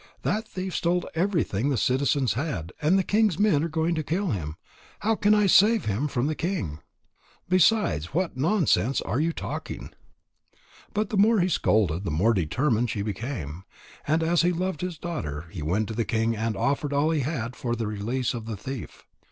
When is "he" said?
11.39-11.49, 14.41-14.51, 15.51-15.61, 17.11-17.19